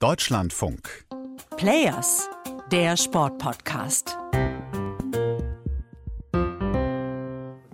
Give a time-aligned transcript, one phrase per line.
[0.00, 1.06] Deutschlandfunk.
[1.56, 2.28] Players,
[2.70, 4.16] der Sportpodcast.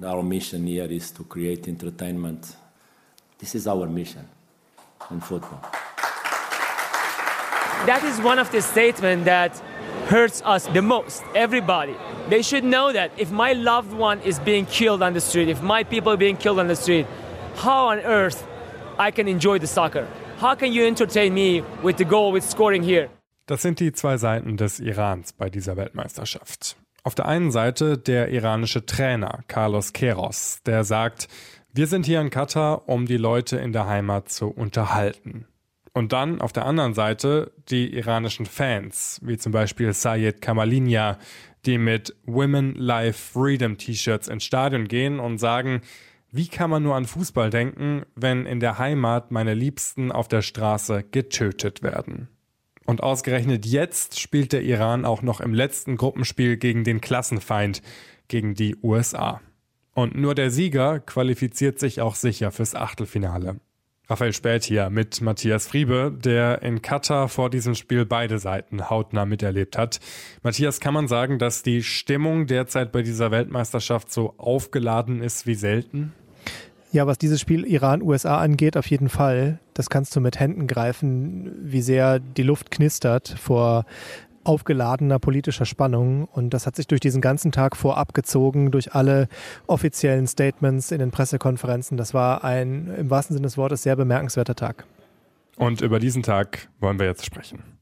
[0.03, 2.57] Our mission here is to create entertainment.
[3.39, 4.27] This is our mission
[5.11, 5.61] in football.
[7.85, 9.63] That is one of the statements that
[10.09, 11.23] hurts us the most.
[11.35, 11.95] Everybody.
[12.31, 15.61] They should know that if my loved one is being killed on the street, if
[15.61, 17.07] my people are being killed on the street,
[17.57, 18.47] how on earth
[18.99, 20.09] I can enjoy the soccer?
[20.45, 23.09] How can you entertain me with the goal, with scoring here?
[23.47, 26.77] Das sind die zwei Seiten des Irans bei dieser Weltmeisterschaft.
[27.03, 31.29] Auf der einen Seite der iranische Trainer Carlos Queiroz, der sagt,
[31.73, 35.47] wir sind hier in Katar, um die Leute in der Heimat zu unterhalten.
[35.95, 41.17] Und dann auf der anderen Seite die iranischen Fans, wie zum Beispiel Sayed Kamalinia,
[41.65, 45.81] die mit Women Life Freedom T-Shirts ins Stadion gehen und sagen,
[46.37, 50.43] wie kann man nur an Fußball denken, wenn in der Heimat meine Liebsten auf der
[50.43, 52.27] Straße getötet werden?
[52.85, 57.83] Und ausgerechnet jetzt spielt der Iran auch noch im letzten Gruppenspiel gegen den Klassenfeind,
[58.27, 59.43] gegen die USA.
[59.95, 63.61] Und nur der Sieger qualifiziert sich auch sicher fürs Achtelfinale.
[64.09, 69.25] Raphael Späth hier mit Matthias Friebe, der in Katar vor diesem Spiel beide Seiten hautnah
[69.25, 70.01] miterlebt hat.
[70.43, 75.55] Matthias, kann man sagen, dass die Stimmung derzeit bei dieser Weltmeisterschaft so aufgeladen ist wie
[75.55, 76.13] selten?
[76.95, 79.59] Ja, was dieses Spiel Iran-USA angeht, auf jeden Fall.
[79.75, 83.85] Das kannst du mit Händen greifen, wie sehr die Luft knistert vor
[84.45, 86.27] aufgeladener politischer Spannung.
[86.27, 89.27] Und das hat sich durch diesen ganzen Tag vorab gezogen, durch alle
[89.67, 91.97] offiziellen Statements in den Pressekonferenzen.
[91.97, 94.87] Das war ein im wahrsten Sinne des Wortes sehr bemerkenswerter Tag.
[95.57, 97.74] Und über diesen Tag wollen wir jetzt sprechen.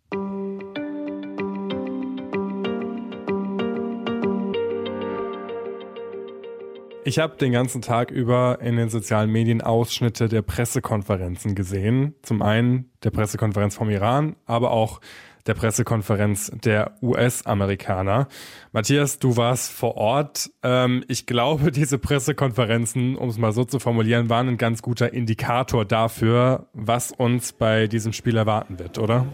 [7.04, 12.14] Ich habe den ganzen Tag über in den sozialen Medien Ausschnitte der Pressekonferenzen gesehen.
[12.22, 15.00] Zum einen der Pressekonferenz vom Iran, aber auch
[15.46, 18.28] der Pressekonferenz der US-Amerikaner.
[18.70, 20.50] Matthias, du warst vor Ort.
[20.62, 25.12] Ähm, ich glaube, diese Pressekonferenzen, um es mal so zu formulieren, waren ein ganz guter
[25.12, 29.26] Indikator dafür, was uns bei diesem Spiel erwarten wird, oder?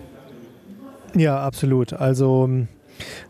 [1.14, 1.92] Ja, absolut.
[1.92, 2.48] Also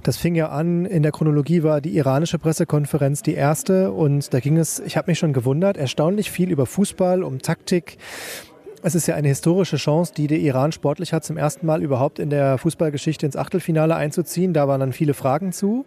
[0.02, 4.40] das fing ja an, in der Chronologie war die iranische Pressekonferenz die erste und da
[4.40, 7.98] ging es, ich habe mich schon gewundert, erstaunlich viel über Fußball, um Taktik.
[8.80, 12.20] Es ist ja eine historische Chance, die der Iran sportlich hat, zum ersten Mal überhaupt
[12.20, 14.52] in der Fußballgeschichte ins Achtelfinale einzuziehen.
[14.52, 15.84] Da waren dann viele Fragen zu.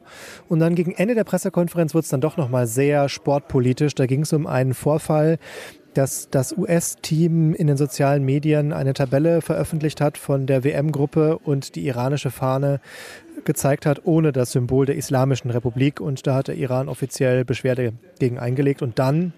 [0.49, 3.95] Und dann gegen Ende der Pressekonferenz wurde es dann doch nochmal sehr sportpolitisch.
[3.95, 5.37] Da ging es um einen Vorfall,
[5.93, 11.75] dass das US-Team in den sozialen Medien eine Tabelle veröffentlicht hat von der WM-Gruppe und
[11.75, 12.79] die iranische Fahne
[13.45, 15.99] gezeigt hat, ohne das Symbol der Islamischen Republik.
[15.99, 18.81] Und da hat der Iran offiziell Beschwerde gegen eingelegt.
[18.81, 19.33] Und dann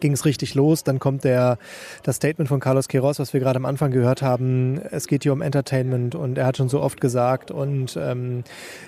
[0.00, 0.84] ging es richtig los.
[0.84, 1.58] Dann kommt der,
[2.02, 4.80] das Statement von Carlos Queiroz, was wir gerade am Anfang gehört haben.
[4.90, 8.44] Es geht hier um Entertainment und er hat schon so oft gesagt und ähm,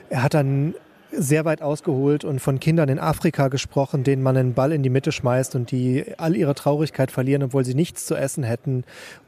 [0.08, 0.74] er hat dann
[1.12, 4.90] sehr weit ausgeholt und von Kindern in Afrika gesprochen, denen man einen Ball in die
[4.90, 8.84] Mitte schmeißt und die all ihre Traurigkeit verlieren, obwohl sie nichts zu essen hätten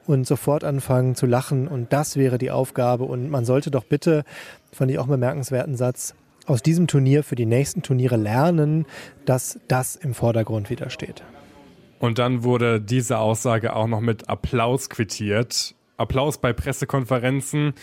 [0.07, 1.69] und sofort anfangen zu lachen.
[1.69, 3.05] Und das wäre die Aufgabe.
[3.05, 4.25] Und man sollte doch bitte,
[4.73, 6.15] fand ich auch einen bemerkenswerten Satz,
[6.47, 8.87] aus diesem Turnier für die nächsten Turniere lernen,
[9.25, 11.23] dass das im Vordergrund wieder steht.
[12.01, 15.77] Und dann wurde diese Aussage auch noch mit Applaus quittiert.
[15.97, 17.75] Applaus bei Pressekonferenzen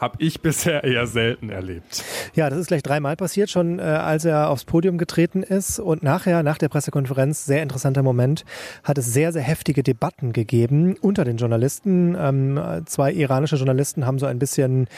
[0.00, 2.02] habe ich bisher eher selten erlebt.
[2.34, 5.78] Ja, das ist gleich dreimal passiert, schon äh, als er aufs Podium getreten ist.
[5.78, 8.44] Und nachher, nach der Pressekonferenz, sehr interessanter Moment,
[8.82, 12.16] hat es sehr, sehr heftige Debatten gegeben unter den Journalisten.
[12.18, 14.88] Ähm, zwei iranische Journalisten haben so ein bisschen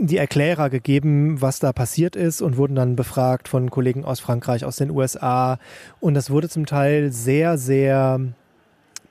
[0.00, 4.64] die Erklärer gegeben, was da passiert ist und wurden dann befragt von Kollegen aus Frankreich,
[4.64, 5.58] aus den USA.
[6.00, 8.20] Und das wurde zum Teil sehr, sehr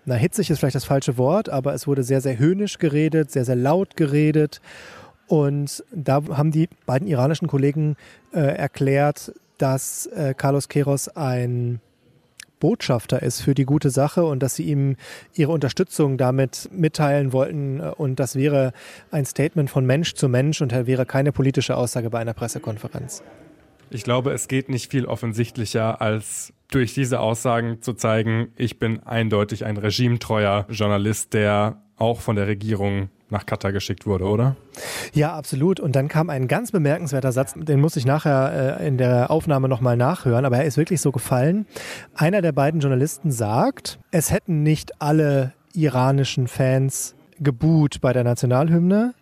[0.08, 3.44] na, hitzig ist vielleicht das falsche Wort, aber es wurde sehr, sehr höhnisch geredet, sehr,
[3.44, 4.62] sehr laut geredet.
[5.28, 7.96] Und da haben die beiden iranischen Kollegen
[8.34, 11.82] äh, erklärt, dass äh, Carlos Queiroz ein
[12.60, 14.96] Botschafter ist für die gute Sache und dass sie ihm
[15.34, 17.80] ihre Unterstützung damit mitteilen wollten.
[17.80, 18.74] Und das wäre
[19.12, 23.24] ein Statement von Mensch zu Mensch und wäre keine politische Aussage bei einer Pressekonferenz.
[23.90, 29.02] Ich glaube, es geht nicht viel offensichtlicher, als durch diese Aussagen zu zeigen, ich bin
[29.04, 34.56] eindeutig ein regimetreuer Journalist, der auch von der Regierung nach Katar geschickt wurde, oder?
[35.14, 35.80] Ja, absolut.
[35.80, 39.68] Und dann kam ein ganz bemerkenswerter Satz, den muss ich nachher äh, in der Aufnahme
[39.68, 41.66] nochmal nachhören, aber er ist wirklich so gefallen.
[42.16, 49.14] Einer der beiden Journalisten sagt, es hätten nicht alle iranischen Fans geboot bei der Nationalhymne,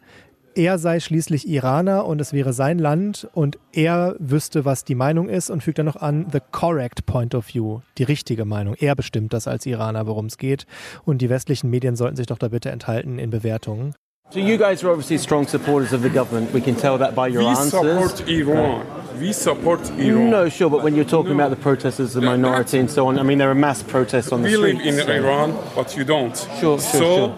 [0.56, 5.30] er sei schließlich Iraner und es wäre sein Land und er wüsste, was die Meinung
[5.30, 8.75] ist und fügt dann noch an, the correct point of view, die richtige Meinung.
[8.80, 10.66] Er bestimmt das als Iraner, worum es geht.
[11.04, 13.94] Und die westlichen Medien sollten sich doch da bitte enthalten in Bewertungen.
[14.31, 16.52] So you guys are obviously strong supporters of the government.
[16.52, 17.69] We can tell that by your we answers.
[17.69, 18.81] support Iran.
[19.19, 20.30] We support Iran.
[20.31, 21.44] No, sure, but when you're talking No.
[21.44, 24.42] about the protesters, the minority, and so on, I mean, there are mass protests on
[24.42, 24.98] the we live streets.
[25.00, 26.36] in so- Iran, but you don't.
[26.60, 27.34] Sure, sure, so sure.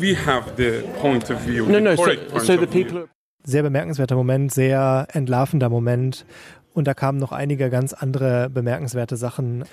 [0.00, 1.66] We have the point of view.
[1.66, 1.96] No, the no.
[1.96, 3.08] So, so the people.
[3.44, 6.26] Sehr bemerkenswerter Moment, sehr entlarvender Moment.
[6.74, 9.64] Und da kamen noch einige ganz andere bemerkenswerte Sachen.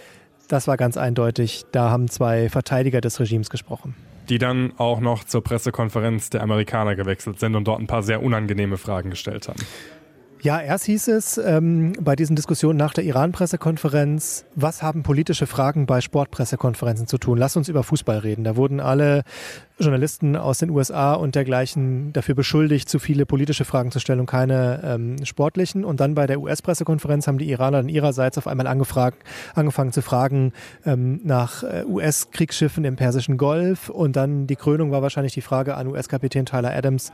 [0.48, 1.64] Das war ganz eindeutig.
[1.72, 3.96] Da haben zwei Verteidiger des Regimes gesprochen.
[4.30, 8.24] Die dann auch noch zur Pressekonferenz der Amerikaner gewechselt sind und dort ein paar sehr
[8.24, 9.60] unangenehme Fragen gestellt haben.
[10.42, 15.88] Ja, erst hieß es ähm, bei diesen Diskussionen nach der Iran-Pressekonferenz, was haben politische Fragen
[15.88, 17.40] bei Sportpressekonferenzen zu tun?
[17.40, 18.44] Lass uns über Fußball reden.
[18.44, 19.24] Da wurden alle
[19.78, 24.26] Journalisten aus den USA und dergleichen dafür beschuldigt, zu viele politische Fragen zu stellen und
[24.26, 25.84] keine ähm, sportlichen.
[25.84, 29.22] Und dann bei der US-Pressekonferenz haben die Iraner dann ihrerseits auf einmal angefragt,
[29.54, 30.54] angefangen zu fragen
[30.86, 33.90] ähm, nach äh, US-Kriegsschiffen im Persischen Golf.
[33.90, 37.12] Und dann die Krönung war wahrscheinlich die Frage an US-Kapitän Tyler Adams,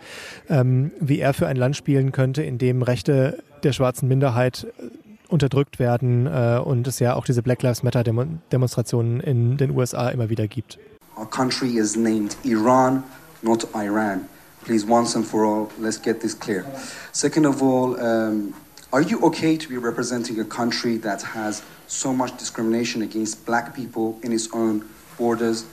[0.49, 5.31] ähm, wie er für ein Land spielen könnte, in dem Rechte der schwarzen Minderheit äh,
[5.31, 9.71] unterdrückt werden äh, und es ja auch diese Black Lives Matter Demo Demonstrationen in den
[9.71, 10.77] USA immer wieder gibt.
[11.21, 13.03] Our country is named Iran,
[13.43, 14.27] not Iran.
[14.61, 16.65] Please, once and for all, let's get this clear.
[17.11, 18.55] Second of all, um,
[18.91, 23.75] are you okay to be representing a country that has so much discrimination against black
[23.75, 25.67] people in its own borders?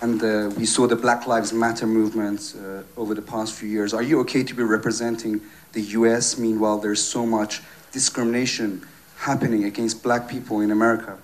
[0.00, 3.94] And uh, we saw the Black Lives Matter movement uh, over the past few years.
[3.94, 5.42] Are you okay to be representing
[5.74, 6.38] the US?
[6.38, 7.62] Meanwhile, there's so much
[7.92, 8.84] discrimination
[9.18, 11.18] happening against black people in America.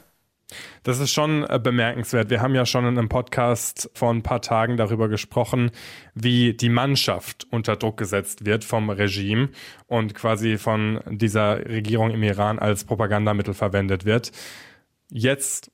[0.83, 2.31] Das ist schon äh, bemerkenswert.
[2.31, 5.71] Wir haben ja schon in einem Podcast vor ein paar Tagen darüber gesprochen,
[6.15, 9.51] wie die Mannschaft unter Druck gesetzt wird vom Regime
[9.87, 14.33] und quasi von dieser Regierung im Iran als Propagandamittel verwendet wird.
[15.11, 15.71] Jetzt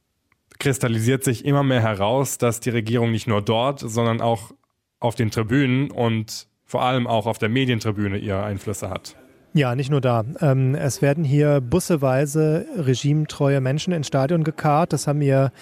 [0.58, 4.52] kristallisiert sich immer mehr heraus, dass die Regierung nicht nur dort, sondern auch
[4.98, 9.16] auf den Tribünen und vor allem auch auf der Medientribüne ihre Einflüsse hat.
[9.56, 10.24] Ja, nicht nur da.
[10.40, 14.92] Ähm, es werden hier busseweise regimetreue Menschen ins Stadion gekarrt.
[14.92, 15.52] Das haben mir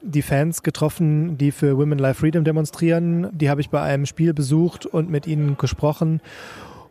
[0.00, 3.28] die Fans getroffen, die für Women Life Freedom demonstrieren.
[3.32, 6.22] Die habe ich bei einem Spiel besucht und mit ihnen gesprochen.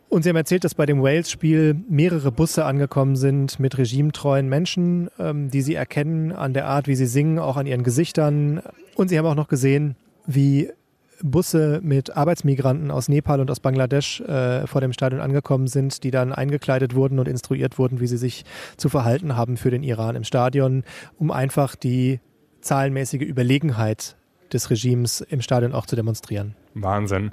[0.08, 5.10] Und sie haben erzählt, dass bei dem Wales-Spiel mehrere Busse angekommen sind mit regimetreuen Menschen,
[5.18, 8.62] ähm, die sie erkennen an der Art, wie sie singen, auch an ihren Gesichtern.
[8.94, 10.70] Und sie haben auch noch gesehen, wie
[11.22, 16.10] Busse mit Arbeitsmigranten aus Nepal und aus Bangladesch äh, vor dem Stadion angekommen sind, die
[16.10, 18.44] dann eingekleidet wurden und instruiert wurden, wie sie sich
[18.76, 20.84] zu verhalten haben für den Iran im Stadion,
[21.18, 22.20] um einfach die
[22.60, 24.16] zahlenmäßige Überlegenheit
[24.52, 26.54] des Regimes im Stadion auch zu demonstrieren.
[26.74, 27.30] Wahnsinn.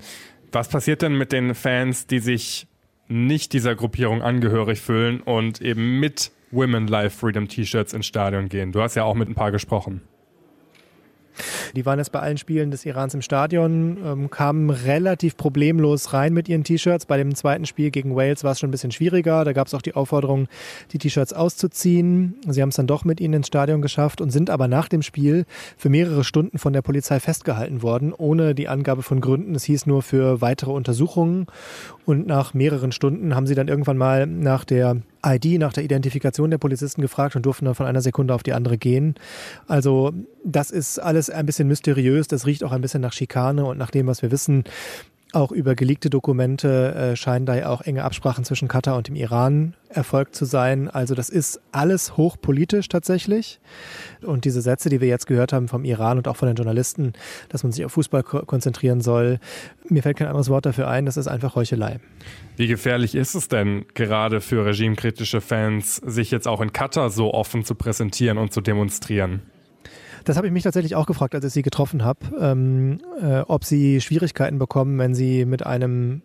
[0.52, 2.68] Was passiert denn mit den Fans, die sich
[3.08, 8.72] nicht dieser Gruppierung angehörig fühlen und eben mit Women Life Freedom T-Shirts ins Stadion gehen?
[8.72, 10.02] Du hast ja auch mit ein paar gesprochen.
[11.76, 16.34] Die waren jetzt bei allen Spielen des Irans im Stadion, ähm, kamen relativ problemlos rein
[16.34, 17.06] mit ihren T-Shirts.
[17.06, 19.44] Bei dem zweiten Spiel gegen Wales war es schon ein bisschen schwieriger.
[19.44, 20.48] Da gab es auch die Aufforderung,
[20.92, 22.36] die T-Shirts auszuziehen.
[22.48, 25.02] Sie haben es dann doch mit ihnen ins Stadion geschafft und sind aber nach dem
[25.02, 25.46] Spiel
[25.78, 29.56] für mehrere Stunden von der Polizei festgehalten worden, ohne die Angabe von Gründen.
[29.56, 31.48] Es hieß nur für weitere Untersuchungen.
[32.06, 36.52] Und nach mehreren Stunden haben sie dann irgendwann mal nach der ID, nach der Identifikation
[36.52, 39.16] der Polizisten gefragt und durften dann von einer Sekunde auf die andere gehen.
[39.68, 40.14] Also
[40.44, 43.92] das ist alles ein bisschen mysteriös, das riecht auch ein bisschen nach Schikane und nach
[43.92, 44.64] dem, was wir wissen,
[45.36, 49.16] auch über geleakte Dokumente äh, scheinen da ja auch enge Absprachen zwischen Katar und dem
[49.16, 50.90] Iran erfolgt zu sein.
[50.90, 53.60] Also das ist alles hochpolitisch tatsächlich.
[54.22, 57.14] Und diese Sätze, die wir jetzt gehört haben vom Iran und auch von den Journalisten,
[57.50, 59.40] dass man sich auf Fußball ko konzentrieren soll,
[59.90, 62.00] mir fällt kein anderes Wort dafür ein, das ist einfach Heuchelei.
[62.56, 67.34] Wie gefährlich ist es denn gerade für regimekritische Fans, sich jetzt auch in Katar so
[67.34, 69.42] offen zu präsentieren und zu demonstrieren?
[70.26, 73.64] Das habe ich mich tatsächlich auch gefragt, als ich sie getroffen habe, ähm, äh, ob
[73.64, 76.24] sie Schwierigkeiten bekommen, wenn sie mit einem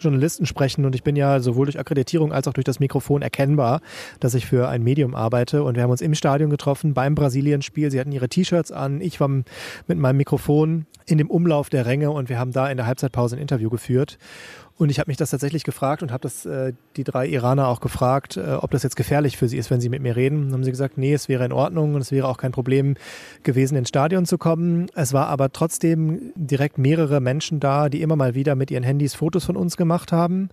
[0.00, 3.80] Journalisten sprechen und ich bin ja sowohl durch Akkreditierung als auch durch das Mikrofon erkennbar,
[4.20, 7.90] dass ich für ein Medium arbeite und wir haben uns im Stadion getroffen beim Brasilien-Spiel.
[7.90, 9.44] Sie hatten ihre T-Shirts an, ich war mit
[9.86, 13.42] meinem Mikrofon in dem Umlauf der Ränge und wir haben da in der Halbzeitpause ein
[13.42, 14.18] Interview geführt.
[14.78, 17.80] Und ich habe mich das tatsächlich gefragt und habe das äh, die drei Iraner auch
[17.80, 20.44] gefragt, äh, ob das jetzt gefährlich für sie ist, wenn sie mit mir reden.
[20.44, 22.94] Dann haben sie gesagt, nee, es wäre in Ordnung und es wäre auch kein Problem
[23.42, 24.86] gewesen, ins Stadion zu kommen.
[24.94, 29.14] Es war aber trotzdem direkt mehrere Menschen da, die immer mal wieder mit ihren Handys
[29.14, 30.50] Fotos von uns gemacht haben.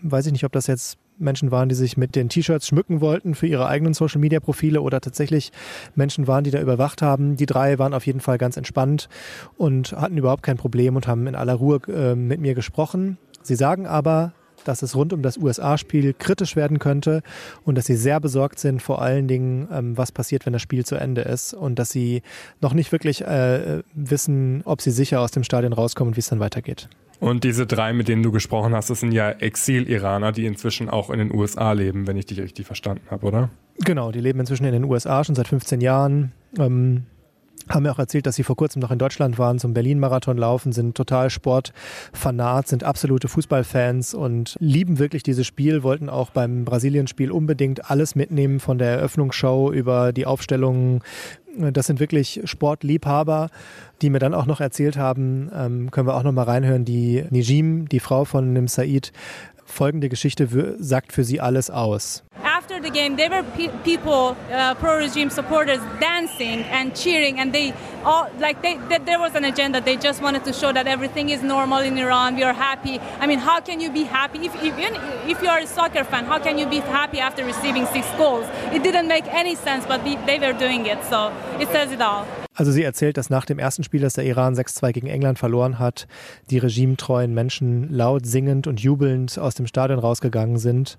[0.00, 3.34] Weiß ich nicht, ob das jetzt Menschen waren, die sich mit den T-Shirts schmücken wollten
[3.34, 5.52] für ihre eigenen Social-Media-Profile oder tatsächlich
[5.94, 7.36] Menschen waren, die da überwacht haben.
[7.36, 9.08] Die drei waren auf jeden Fall ganz entspannt
[9.56, 13.18] und hatten überhaupt kein Problem und haben in aller Ruhe äh, mit mir gesprochen.
[13.44, 14.32] Sie sagen aber,
[14.64, 17.22] dass es rund um das USA-Spiel kritisch werden könnte
[17.64, 20.84] und dass sie sehr besorgt sind, vor allen Dingen, ähm, was passiert, wenn das Spiel
[20.86, 22.22] zu Ende ist und dass sie
[22.62, 26.28] noch nicht wirklich äh, wissen, ob sie sicher aus dem Stadion rauskommen und wie es
[26.28, 26.88] dann weitergeht.
[27.20, 31.10] Und diese drei, mit denen du gesprochen hast, das sind ja Exil-Iraner, die inzwischen auch
[31.10, 33.50] in den USA leben, wenn ich dich richtig verstanden habe, oder?
[33.78, 36.32] Genau, die leben inzwischen in den USA schon seit 15 Jahren.
[36.58, 37.04] Ähm,
[37.68, 40.72] haben mir auch erzählt, dass sie vor kurzem noch in Deutschland waren, zum Berlin-Marathon laufen,
[40.72, 47.30] sind total Sportfanat, sind absolute Fußballfans und lieben wirklich dieses Spiel, wollten auch beim Brasilien-Spiel
[47.30, 51.00] unbedingt alles mitnehmen von der Eröffnungsshow über die Aufstellungen.
[51.56, 53.48] Das sind wirklich Sportliebhaber,
[54.02, 57.24] die mir dann auch noch erzählt haben, ähm, können wir auch noch mal reinhören, die
[57.30, 59.12] Nijim, die Frau von Nim Said,
[59.64, 62.24] folgende Geschichte sagt für sie alles aus.
[62.84, 67.74] The game, there were pe people, uh, pro-regime supporters, dancing and cheering, and they
[68.04, 69.80] all like they, they, there was an agenda.
[69.80, 72.36] They just wanted to show that everything is normal in Iran.
[72.36, 73.00] We are happy.
[73.18, 74.94] I mean, how can you be happy if even
[75.28, 76.26] if you are a soccer fan?
[76.26, 78.46] How can you be happy after receiving six goals?
[78.72, 82.26] It didn't make any sense, but they were doing it, so it says it all.
[82.56, 85.80] Also sie erzählt, dass nach dem ersten Spiel, das der Iran 6-2 gegen England verloren
[85.80, 86.06] hat,
[86.50, 90.96] die regimetreuen Menschen laut singend und jubelnd aus dem Stadion rausgegangen sind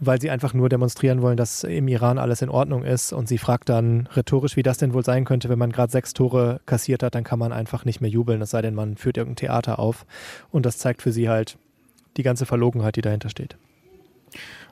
[0.00, 3.12] weil sie einfach nur demonstrieren wollen, dass im Iran alles in Ordnung ist.
[3.12, 6.12] Und sie fragt dann rhetorisch, wie das denn wohl sein könnte, wenn man gerade sechs
[6.14, 9.16] Tore kassiert hat, dann kann man einfach nicht mehr jubeln, es sei denn, man führt
[9.16, 10.06] irgendein Theater auf.
[10.50, 11.56] Und das zeigt für sie halt
[12.16, 13.56] die ganze Verlogenheit, die dahinter steht.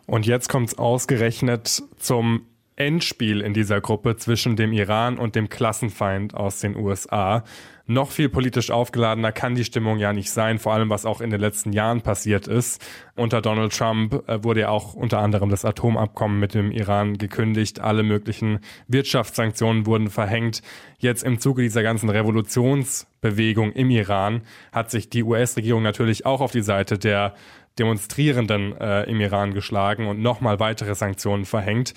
[0.07, 2.43] Und jetzt kommt es ausgerechnet zum
[2.83, 7.45] Endspiel in dieser Gruppe zwischen dem Iran und dem Klassenfeind aus den USA.
[7.87, 11.31] Noch viel politisch aufgeladener kann die Stimmung ja nicht sein, vor allem was auch in
[11.31, 12.85] den letzten Jahren passiert ist.
[13.17, 17.81] Unter Donald Trump äh, wurde ja auch unter anderem das Atomabkommen mit dem Iran gekündigt,
[17.81, 20.63] alle möglichen Wirtschaftssanktionen wurden verhängt.
[20.99, 26.53] Jetzt im Zuge dieser ganzen Revolutionsbewegung im Iran hat sich die US-Regierung natürlich auch auf
[26.53, 27.35] die Seite der
[27.79, 31.95] Demonstrierenden äh, im Iran geschlagen und nochmal weitere Sanktionen verhängt.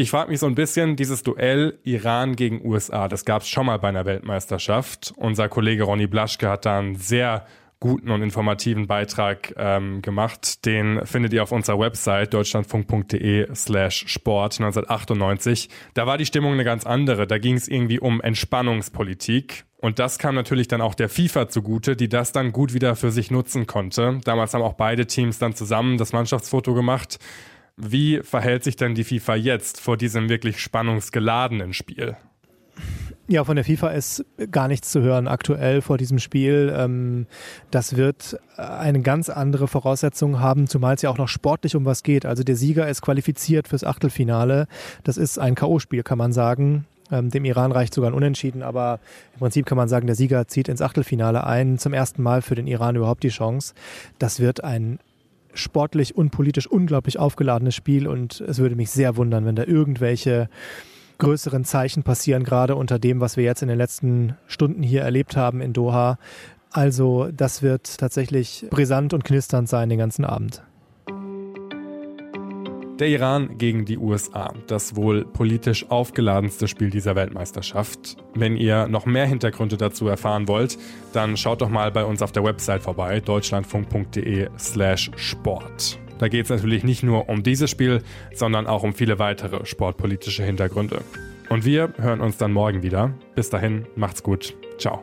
[0.00, 3.66] Ich frage mich so ein bisschen, dieses Duell Iran gegen USA, das gab es schon
[3.66, 5.12] mal bei einer Weltmeisterschaft.
[5.16, 7.46] Unser Kollege Ronny Blaschke hat da einen sehr
[7.80, 10.64] guten und informativen Beitrag ähm, gemacht.
[10.66, 15.68] Den findet ihr auf unserer Website deutschlandfunk.de slash Sport 1998.
[15.94, 17.26] Da war die Stimmung eine ganz andere.
[17.26, 19.64] Da ging es irgendwie um Entspannungspolitik.
[19.78, 23.10] Und das kam natürlich dann auch der FIFA zugute, die das dann gut wieder für
[23.10, 24.20] sich nutzen konnte.
[24.22, 27.18] Damals haben auch beide Teams dann zusammen das Mannschaftsfoto gemacht.
[27.80, 32.16] Wie verhält sich denn die FIFA jetzt vor diesem wirklich spannungsgeladenen Spiel?
[33.28, 36.74] Ja, von der FIFA ist gar nichts zu hören aktuell vor diesem Spiel.
[36.74, 37.26] Ähm,
[37.70, 42.02] das wird eine ganz andere Voraussetzung haben, zumal es ja auch noch sportlich um was
[42.02, 42.26] geht.
[42.26, 44.66] Also der Sieger ist qualifiziert fürs Achtelfinale.
[45.04, 46.86] Das ist ein K.O.-Spiel, kann man sagen.
[47.12, 48.98] Ähm, dem Iran reicht sogar ein Unentschieden, aber
[49.34, 51.78] im Prinzip kann man sagen, der Sieger zieht ins Achtelfinale ein.
[51.78, 53.74] Zum ersten Mal für den Iran überhaupt die Chance.
[54.18, 54.98] Das wird ein
[55.58, 60.48] sportlich und politisch unglaublich aufgeladenes Spiel und es würde mich sehr wundern, wenn da irgendwelche
[61.18, 65.36] größeren Zeichen passieren, gerade unter dem, was wir jetzt in den letzten Stunden hier erlebt
[65.36, 66.18] haben in Doha.
[66.70, 70.62] Also das wird tatsächlich brisant und knisternd sein den ganzen Abend.
[72.98, 78.16] Der Iran gegen die USA, das wohl politisch aufgeladenste Spiel dieser Weltmeisterschaft.
[78.34, 80.78] Wenn ihr noch mehr Hintergründe dazu erfahren wollt,
[81.12, 86.00] dann schaut doch mal bei uns auf der Website vorbei, deutschlandfunk.de/slash Sport.
[86.18, 88.02] Da geht es natürlich nicht nur um dieses Spiel,
[88.34, 91.02] sondern auch um viele weitere sportpolitische Hintergründe.
[91.48, 93.14] Und wir hören uns dann morgen wieder.
[93.36, 94.56] Bis dahin, macht's gut.
[94.78, 95.02] Ciao.